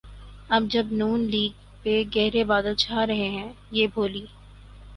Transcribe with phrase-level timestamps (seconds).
[0.49, 1.51] اب جب نون لیگ
[1.83, 4.25] پہ گہرے بادل چھا رہے ہیں‘ یہ بھولی